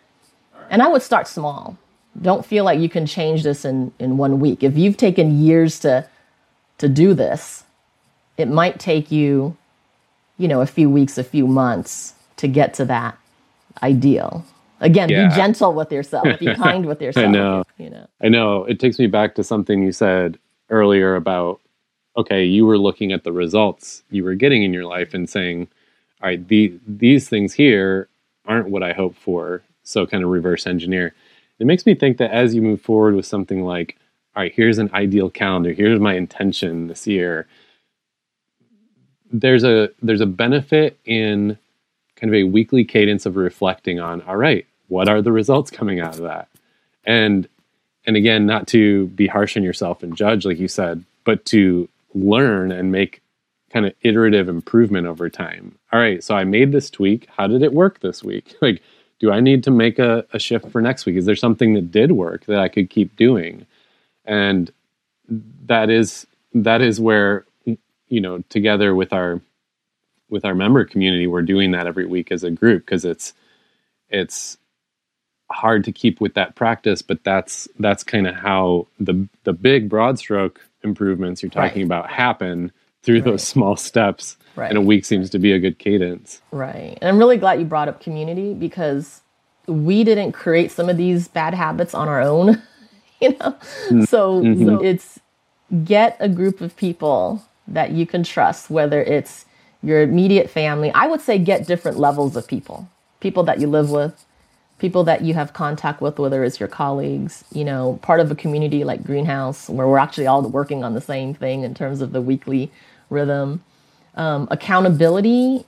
[0.71, 1.77] And I would start small.
[2.21, 4.63] Don't feel like you can change this in, in one week.
[4.63, 6.09] If you've taken years to
[6.79, 7.65] to do this,
[8.37, 9.57] it might take you,
[10.38, 13.16] you know, a few weeks, a few months to get to that
[13.83, 14.45] ideal.
[14.81, 15.29] Again, yeah.
[15.29, 17.27] be gentle with yourself, be kind with yourself.
[17.27, 17.64] I know.
[17.79, 18.07] You know.
[18.21, 18.64] I know.
[18.64, 20.38] It takes me back to something you said
[20.71, 21.61] earlier about
[22.16, 25.68] okay, you were looking at the results you were getting in your life and saying,
[26.23, 28.09] all right, the, these things here
[28.47, 29.62] aren't what I hope for.
[29.83, 31.14] So kind of reverse engineer.
[31.59, 33.97] It makes me think that as you move forward with something like,
[34.37, 37.47] all right, here's an ideal calendar, here's my intention this year.
[39.33, 41.59] There's a there's a benefit in
[42.16, 46.01] kind of a weekly cadence of reflecting on, all right, what are the results coming
[46.01, 46.49] out of that?
[47.05, 47.49] And
[48.07, 51.88] and again not to be harsh on yourself and judge like you said but to
[52.14, 53.23] learn and make
[53.71, 55.77] kind of iterative improvement over time.
[55.92, 57.27] All right so i made this tweak.
[57.37, 58.55] How did it work this week?
[58.62, 58.83] Like
[59.21, 61.16] do i need to make a, a shift for next week?
[61.16, 63.66] Is there something that did work that i could keep doing?
[64.25, 64.71] And
[65.66, 67.45] that is that is where
[68.12, 69.40] you know together with our
[70.29, 73.35] with our member community we're doing that every week as a group because it's
[74.09, 74.59] it's
[75.53, 79.88] hard to keep with that practice, but that's that's kind of how the the big
[79.88, 81.87] broad stroke improvements you're talking right.
[81.87, 82.72] about happen
[83.03, 83.25] through right.
[83.25, 84.37] those small steps.
[84.57, 84.68] Right.
[84.68, 86.42] And a week seems to be a good cadence.
[86.51, 86.98] Right.
[87.01, 89.22] And I'm really glad you brought up community because
[89.66, 92.61] we didn't create some of these bad habits on our own,
[93.20, 93.57] you know.
[93.87, 94.05] Mm-hmm.
[94.05, 94.66] So, mm-hmm.
[94.66, 95.20] so it's
[95.85, 99.46] get a group of people that you can trust, whether it's
[99.83, 100.90] your immediate family.
[100.92, 102.88] I would say get different levels of people.
[103.20, 104.25] People that you live with,
[104.79, 108.35] people that you have contact with, whether it's your colleagues, you know, part of a
[108.35, 112.12] community like Greenhouse, where we're actually all working on the same thing in terms of
[112.12, 112.70] the weekly
[113.11, 113.62] rhythm.
[114.14, 115.64] Um, accountability,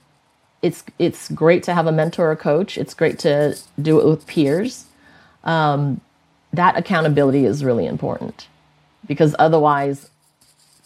[0.63, 2.77] it's it's great to have a mentor or coach.
[2.77, 4.87] It's great to do it with peers.
[5.45, 6.01] Um,
[6.53, 8.49] that accountability is really important
[9.07, 10.11] because otherwise,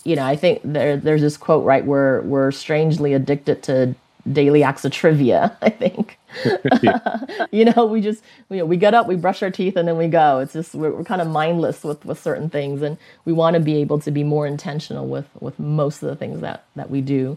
[0.09, 3.95] you know, I think there there's this quote right where we're strangely addicted to
[4.31, 5.57] daily acts of trivia.
[5.63, 6.19] I think.
[7.51, 9.99] you know, we just you know, we get up, we brush our teeth, and then
[9.99, 10.39] we go.
[10.39, 13.61] It's just we're, we're kind of mindless with with certain things, and we want to
[13.61, 17.03] be able to be more intentional with with most of the things that that we
[17.03, 17.37] do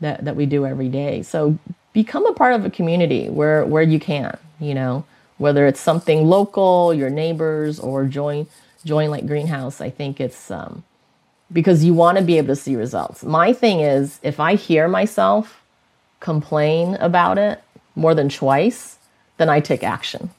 [0.00, 1.22] that that we do every day.
[1.22, 1.58] So
[1.94, 4.36] become a part of a community where where you can.
[4.58, 5.06] You know,
[5.38, 8.46] whether it's something local, your neighbors, or join
[8.84, 9.80] join like Greenhouse.
[9.80, 10.84] I think it's um,
[11.52, 13.24] because you want to be able to see results.
[13.24, 15.62] My thing is, if I hear myself
[16.20, 17.62] complain about it
[17.96, 18.98] more than twice,
[19.38, 20.30] then I take action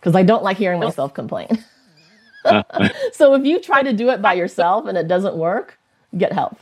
[0.00, 1.64] because I don't like hearing myself complain.
[3.12, 5.78] so if you try to do it by yourself and it doesn't work,
[6.16, 6.58] get help.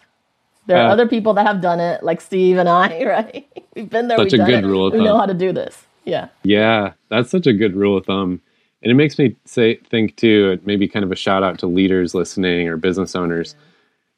[0.67, 3.67] There are uh, other people that have done it, like Steve and I, right?
[3.75, 4.19] We've been there.
[4.19, 4.67] Such a good it.
[4.67, 5.07] rule of we thumb.
[5.07, 5.85] know how to do this.
[6.05, 6.29] Yeah.
[6.43, 8.41] Yeah, that's such a good rule of thumb.
[8.83, 12.15] And it makes me say think too, maybe kind of a shout out to leaders
[12.15, 13.57] listening or business owners.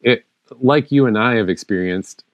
[0.01, 0.25] It
[0.61, 2.25] like you and I have experienced,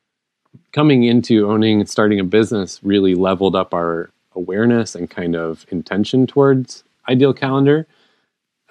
[0.72, 5.66] coming into owning and starting a business really leveled up our awareness and kind of
[5.70, 7.86] intention towards ideal calendar.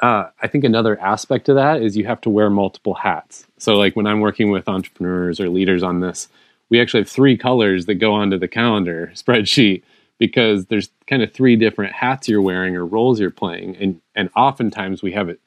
[0.01, 3.47] Uh, I think another aspect of that is you have to wear multiple hats.
[3.57, 6.27] So, like when I'm working with entrepreneurs or leaders on this,
[6.69, 9.83] we actually have three colors that go onto the calendar spreadsheet
[10.17, 14.29] because there's kind of three different hats you're wearing or roles you're playing, and and
[14.35, 15.39] oftentimes we have it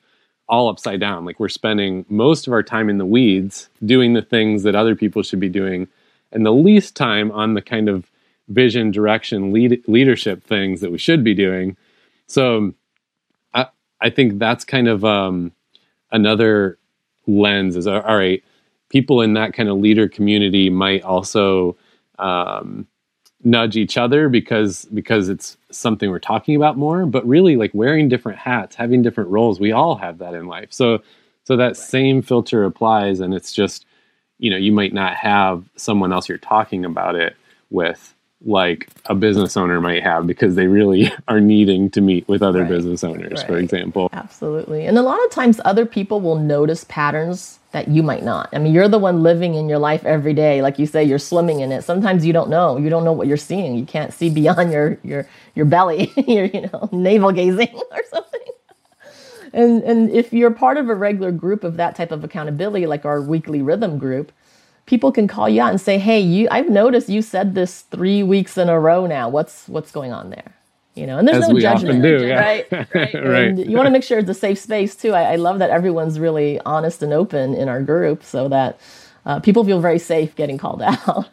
[0.48, 1.24] all upside down.
[1.24, 4.94] Like we're spending most of our time in the weeds doing the things that other
[4.94, 5.88] people should be doing
[6.32, 8.10] and the least time on the kind of
[8.48, 11.76] vision, direction, lead, leadership things that we should be doing.
[12.26, 12.72] So
[13.54, 13.66] I,
[14.00, 15.52] I think that's kind of um,
[16.10, 16.78] another
[17.26, 18.42] lens is all right,
[18.88, 21.76] people in that kind of leader community might also
[22.18, 22.86] um,
[23.44, 28.08] nudge each other because because it's something we're talking about more but really like wearing
[28.08, 30.68] different hats having different roles we all have that in life.
[30.72, 31.00] So
[31.44, 33.86] so that same filter applies and it's just
[34.38, 37.36] you know you might not have someone else you're talking about it
[37.70, 42.42] with like a business owner might have because they really are needing to meet with
[42.42, 42.68] other right.
[42.68, 43.46] business owners right.
[43.46, 44.08] for example.
[44.12, 44.86] Absolutely.
[44.86, 48.48] And a lot of times other people will notice patterns that you might not.
[48.52, 50.62] I mean you're the one living in your life every day.
[50.62, 51.82] Like you say you're swimming in it.
[51.82, 52.76] Sometimes you don't know.
[52.76, 53.74] You don't know what you're seeing.
[53.74, 58.40] You can't see beyond your your your belly your you know navel gazing or something.
[59.52, 63.04] And and if you're part of a regular group of that type of accountability, like
[63.04, 64.30] our weekly rhythm group,
[64.88, 68.22] people can call you out and say, "Hey, you, I've noticed you said this three
[68.24, 69.28] weeks in a row now.
[69.28, 70.52] What's what's going on there?"
[70.96, 72.40] You know, and there's As no judgment, do, yeah.
[72.40, 72.72] right?
[72.72, 72.88] Right.
[73.14, 73.48] Right.
[73.48, 75.12] And you want to make sure it's a safe space too.
[75.12, 78.80] I, I love that everyone's really honest and open in our group, so that
[79.24, 81.28] uh, people feel very safe getting called out.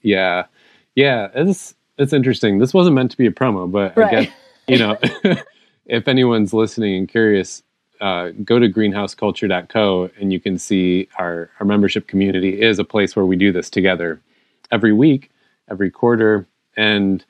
[0.00, 0.46] Yeah,
[0.94, 2.58] yeah, it's it's interesting.
[2.58, 4.28] This wasn't meant to be a promo, but I guess
[4.68, 4.98] you know,
[5.86, 7.62] if anyone's listening and curious,
[8.00, 13.14] uh, go to greenhouseculture.co and you can see our our membership community is a place
[13.14, 14.20] where we do this together
[14.70, 15.30] every week,
[15.68, 17.24] every quarter, and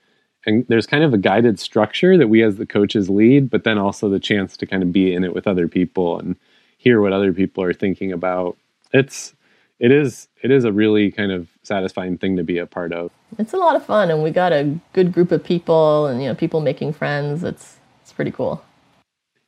[0.47, 3.79] and there's kind of a guided structure that we as the coaches lead, but then
[3.79, 6.37] also the chance to kind of be in it with other people and
[6.77, 8.57] hear what other people are thinking about.
[8.93, 9.35] It's
[9.79, 13.11] it is it is a really kind of satisfying thing to be a part of.
[13.39, 16.29] it's a lot of fun, and we got a good group of people, and you
[16.29, 17.43] know, people making friends.
[17.43, 18.63] It's it's pretty cool.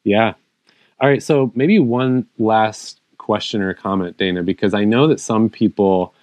[0.05, 0.35] Yeah.
[1.01, 1.23] All right.
[1.23, 6.15] So maybe one last question or comment, Dana, because I know that some people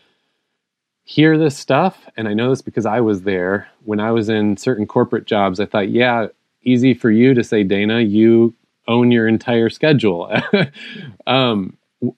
[1.03, 4.57] hear this stuff, and I know this because I was there when I was in
[4.57, 5.59] certain corporate jobs.
[5.59, 6.27] I thought, yeah,
[6.63, 8.53] easy for you to say, Dana, you
[8.87, 10.31] own your entire schedule.
[11.27, 11.77] um,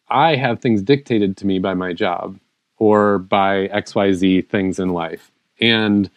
[0.10, 2.40] I have things dictated to me by my job
[2.78, 5.32] or by XYZ things in life.
[5.60, 6.10] And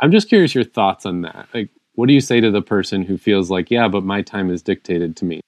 [0.00, 1.48] I'm just curious your thoughts on that.
[1.54, 4.50] Like, what do you say to the person who feels like, yeah, but my time
[4.50, 5.40] is dictated to me?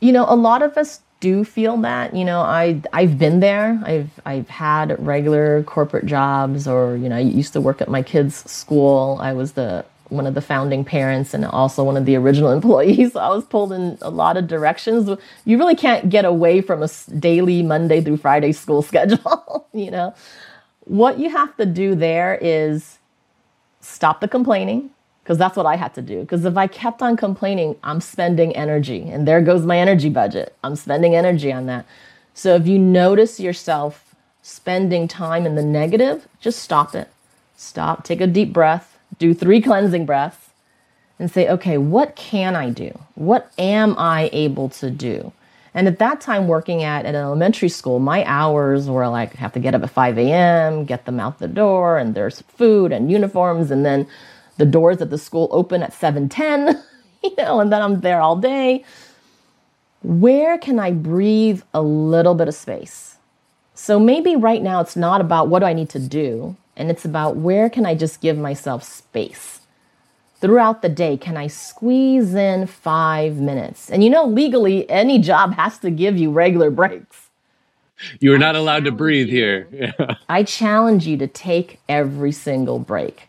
[0.00, 2.14] You know, a lot of us do feel that.
[2.14, 3.80] You know, I I've been there.
[3.84, 8.02] I've I've had regular corporate jobs, or you know, I used to work at my
[8.02, 9.18] kids' school.
[9.20, 13.12] I was the one of the founding parents and also one of the original employees.
[13.12, 15.08] So I was pulled in a lot of directions.
[15.44, 19.68] You really can't get away from a daily Monday through Friday school schedule.
[19.72, 20.14] you know,
[20.84, 22.98] what you have to do there is
[23.82, 24.90] stop the complaining
[25.22, 26.20] because that's what I had to do.
[26.20, 30.56] Because if I kept on complaining, I'm spending energy, and there goes my energy budget.
[30.64, 31.86] I'm spending energy on that.
[32.34, 37.08] So if you notice yourself spending time in the negative, just stop it.
[37.56, 40.50] Stop, take a deep breath, do three cleansing breaths,
[41.18, 42.98] and say, okay, what can I do?
[43.14, 45.32] What am I able to do?
[45.74, 49.52] And at that time, working at an elementary school, my hours were like, I have
[49.54, 53.10] to get up at 5 a.m., get them out the door, and there's food and
[53.10, 54.06] uniforms, and then
[54.58, 56.82] the doors at the school open at 7:10,
[57.24, 58.84] you know, and then I'm there all day.
[60.02, 63.16] Where can I breathe a little bit of space?
[63.74, 67.06] So maybe right now it's not about what do I need to do, and it's
[67.06, 69.61] about where can I just give myself space
[70.42, 73.88] throughout the day can I squeeze in five minutes?
[73.88, 77.30] And you know, legally, any job has to give you regular breaks.
[78.20, 79.68] You are not allowed to breathe here.
[79.72, 80.16] Yeah.
[80.28, 83.28] I challenge you to take every single break.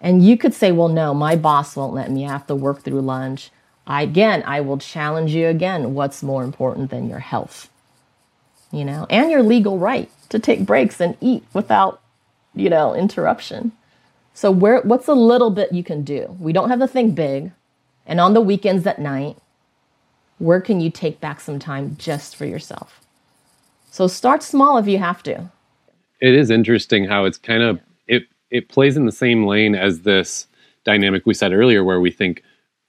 [0.00, 2.26] And you could say, well, no, my boss won't let me.
[2.26, 3.50] I have to work through lunch.
[3.86, 5.94] I, again, I will challenge you again.
[5.94, 7.70] What's more important than your health?
[8.70, 12.02] You know, and your legal right to take breaks and eat without,
[12.54, 13.72] you know, interruption.
[14.36, 16.36] So where what's a little bit you can do?
[16.38, 17.52] We don't have to think big.
[18.06, 19.38] And on the weekends at night,
[20.36, 23.00] where can you take back some time just for yourself?
[23.90, 25.50] So start small if you have to.
[26.20, 30.02] It is interesting how it's kind of it it plays in the same lane as
[30.02, 30.46] this
[30.84, 32.42] dynamic we said earlier where we think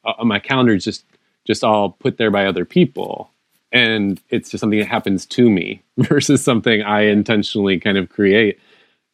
[0.04, 1.06] uh, my calendar is just
[1.46, 3.32] just all put there by other people
[3.72, 8.60] and it's just something that happens to me versus something I intentionally kind of create.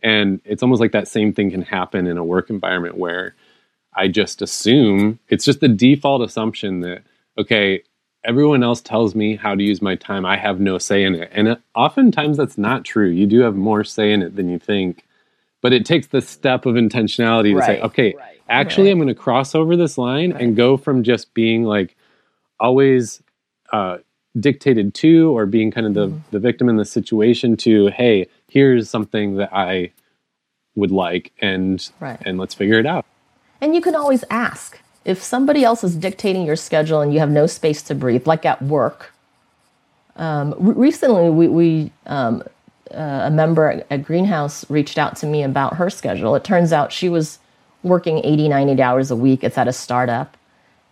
[0.03, 3.35] And it's almost like that same thing can happen in a work environment where
[3.95, 7.03] I just assume it's just the default assumption that,
[7.37, 7.83] okay,
[8.25, 10.25] everyone else tells me how to use my time.
[10.25, 11.29] I have no say in it.
[11.31, 13.09] And it, oftentimes that's not true.
[13.09, 15.05] You do have more say in it than you think.
[15.61, 18.91] But it takes the step of intentionality to say, okay, right, actually, right.
[18.91, 21.95] I'm going to cross over this line and go from just being like
[22.59, 23.23] always
[23.71, 23.99] uh,
[24.39, 26.17] dictated to or being kind of the, Mm-hmm.
[26.31, 29.91] the victim in the situation to, hey, here's something that I
[30.75, 32.19] would like and Right.
[32.25, 33.05] and let's figure it out.
[33.61, 37.29] And you can always ask if somebody else is dictating your schedule and you have
[37.29, 39.13] no space to breathe, like at work.
[40.15, 42.43] Um, re- recently, we, we um,
[42.93, 46.35] uh, a member at- at Greenhouse reached out to me about her schedule.
[46.35, 47.39] It turns out she was
[47.83, 49.43] working 80, 90 hours a week.
[49.43, 50.37] It's at a startup.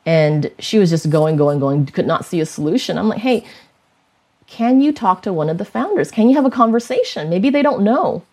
[0.05, 2.97] And she was just going, going, going, could not see a solution.
[2.97, 3.45] I'm like, hey,
[4.47, 6.11] can you talk to one of the founders?
[6.11, 7.29] Can you have a conversation?
[7.29, 8.23] Maybe they don't know.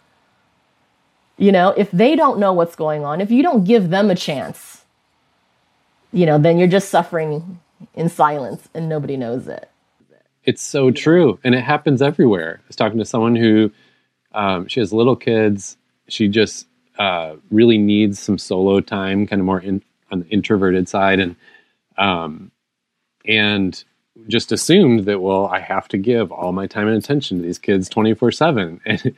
[1.37, 4.15] You know, if they don't know what's going on, if you don't give them a
[4.17, 4.85] chance,
[6.13, 7.61] you know, then you're just suffering
[7.95, 9.71] in silence and nobody knows it.
[10.45, 12.61] It's so true, and it happens everywhere.
[12.65, 13.71] I was talking to someone who
[14.33, 15.77] um, she has little kids.
[16.09, 16.67] She just
[16.99, 21.37] uh, really needs some solo time, kind of more in, on the introverted side, and
[21.99, 22.51] um,
[23.25, 23.85] and
[24.27, 27.59] just assumed that well I have to give all my time and attention to these
[27.59, 29.15] kids twenty four seven, and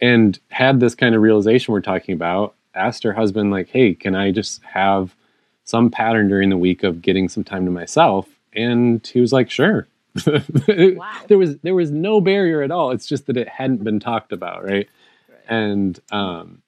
[0.00, 2.54] and had this kind of realization we're talking about.
[2.74, 5.16] Asked her husband like, "Hey, can I just have
[5.64, 9.50] some pattern during the week of getting some time to myself?" And he was like,
[9.50, 9.86] "Sure."
[10.26, 11.12] wow.
[11.28, 12.90] there was there was no barrier at all.
[12.90, 14.88] It's just that it hadn't been talked about, right?
[15.28, 15.38] right.
[15.48, 16.62] And um,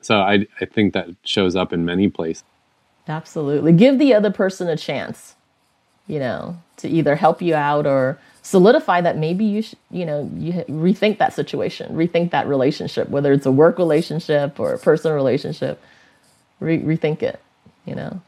[0.00, 2.44] so I I think that shows up in many places.
[3.10, 5.34] Absolutely, give the other person a chance,
[6.06, 10.30] you know, to either help you out or solidify that maybe you should, you know
[10.36, 15.14] you rethink that situation, rethink that relationship, whether it's a work relationship or a personal
[15.16, 15.82] relationship,
[16.60, 17.40] re- rethink it,
[17.84, 18.20] you know,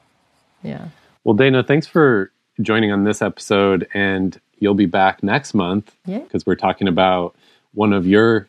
[0.62, 0.88] yeah.
[1.24, 6.28] Well, Dana, thanks for joining on this episode and you'll be back next month because
[6.32, 6.38] yeah.
[6.46, 7.34] we're talking about
[7.74, 8.48] one of your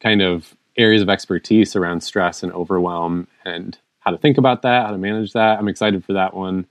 [0.00, 4.86] kind of areas of expertise around stress and overwhelm and how to think about that,
[4.86, 5.58] how to manage that.
[5.58, 6.66] I'm excited for that one.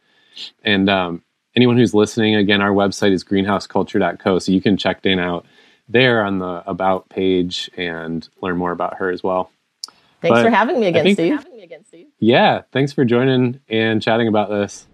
[0.64, 1.24] And um,
[1.56, 5.46] anyone who's listening, again, our website is greenhouseculture.co, so you can check Dana out
[5.88, 9.52] there on the About page and learn more about her as well.
[10.22, 11.34] Thanks but for having me again, think, Steve.
[11.34, 12.08] Having me again, Steve.
[12.20, 14.88] Yeah, thanks for joining and chatting about this.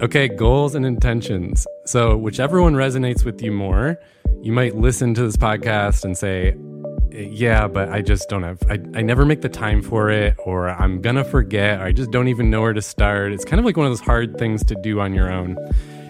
[0.00, 1.66] Okay, goals and intentions.
[1.84, 3.98] So, whichever one resonates with you more,
[4.40, 6.56] you might listen to this podcast and say,
[7.28, 10.68] yeah, but I just don't have, I, I never make the time for it, or
[10.68, 13.32] I'm gonna forget, or I just don't even know where to start.
[13.32, 15.56] It's kind of like one of those hard things to do on your own.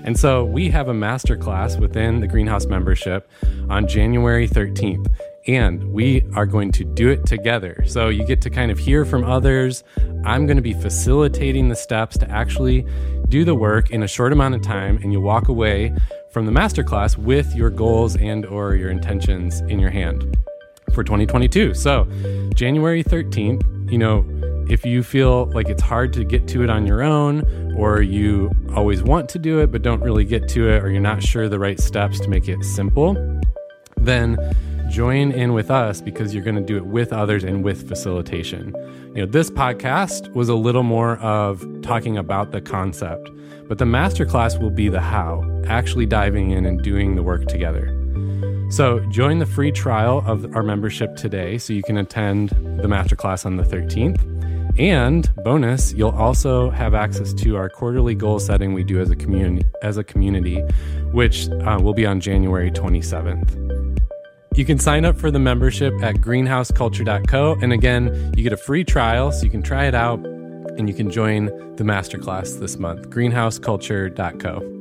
[0.04, 3.30] And so we have a masterclass within the Greenhouse membership
[3.68, 5.06] on January 13th
[5.46, 7.82] and we are going to do it together.
[7.86, 9.82] So you get to kind of hear from others.
[10.24, 12.86] I'm going to be facilitating the steps to actually
[13.28, 15.94] do the work in a short amount of time and you walk away
[16.30, 20.36] from the masterclass with your goals and or your intentions in your hand
[20.92, 21.74] for 2022.
[21.74, 22.06] So,
[22.54, 24.24] January 13th, you know,
[24.68, 28.52] if you feel like it's hard to get to it on your own or you
[28.74, 31.48] always want to do it but don't really get to it or you're not sure
[31.48, 33.16] the right steps to make it simple,
[33.96, 34.38] then
[34.88, 38.74] join in with us because you're going to do it with others and with facilitation.
[39.14, 43.28] You know, this podcast was a little more of talking about the concept,
[43.68, 47.99] but the masterclass will be the how, actually diving in and doing the work together.
[48.70, 53.44] So, join the free trial of our membership today so you can attend the masterclass
[53.44, 54.78] on the 13th.
[54.78, 59.16] And bonus, you'll also have access to our quarterly goal setting we do as a
[59.16, 60.62] community, as a community,
[61.12, 64.00] which uh, will be on January 27th.
[64.54, 67.58] You can sign up for the membership at greenhouseculture.co.
[67.60, 70.94] And again, you get a free trial so you can try it out and you
[70.94, 73.10] can join the masterclass this month.
[73.10, 74.79] greenhouseculture.co.